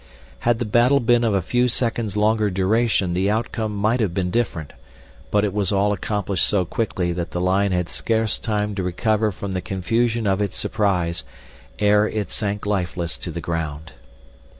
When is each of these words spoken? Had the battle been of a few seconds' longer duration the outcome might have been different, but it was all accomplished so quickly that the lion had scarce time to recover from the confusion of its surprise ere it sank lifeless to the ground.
Had 0.39 0.57
the 0.57 0.65
battle 0.65 0.99
been 0.99 1.23
of 1.23 1.35
a 1.35 1.43
few 1.43 1.67
seconds' 1.67 2.17
longer 2.17 2.49
duration 2.49 3.13
the 3.13 3.29
outcome 3.29 3.75
might 3.75 3.99
have 3.99 4.15
been 4.15 4.31
different, 4.31 4.73
but 5.29 5.43
it 5.45 5.53
was 5.53 5.71
all 5.71 5.93
accomplished 5.93 6.47
so 6.47 6.65
quickly 6.65 7.11
that 7.11 7.29
the 7.29 7.39
lion 7.39 7.71
had 7.71 7.87
scarce 7.87 8.39
time 8.39 8.73
to 8.73 8.81
recover 8.81 9.31
from 9.31 9.51
the 9.51 9.61
confusion 9.61 10.25
of 10.25 10.41
its 10.41 10.55
surprise 10.57 11.23
ere 11.77 12.09
it 12.09 12.31
sank 12.31 12.65
lifeless 12.65 13.15
to 13.19 13.29
the 13.29 13.41
ground. 13.41 13.91